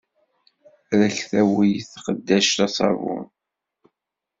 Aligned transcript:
Ad 0.91 0.99
ak-d-tawey 1.07 1.73
tqeddact 1.93 2.57
aṣabun. 2.65 3.25